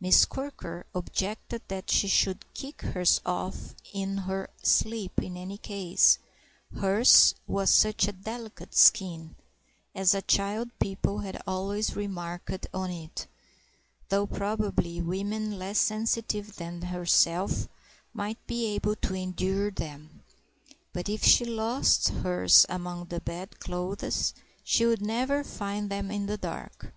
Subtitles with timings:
[0.00, 6.18] Miss Quirker objected that she should kick hers off in her sleep in any case,
[6.78, 9.36] hers was such a delicate skin
[9.94, 13.26] (as a child people had always remarked on it),
[14.08, 17.68] though probably women less sensitive than herself
[18.14, 20.22] might be able to endure them.
[20.94, 24.32] But if she lost hers among the bedclothes
[24.64, 26.94] she would never find them in the dark.